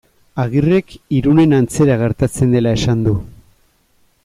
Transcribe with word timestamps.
Agirrek 0.43 0.95
Irunen 1.17 1.53
antzera 1.59 1.99
gertatzen 2.05 2.57
dela 2.57 2.73
esan 2.79 3.05
du. 3.09 3.15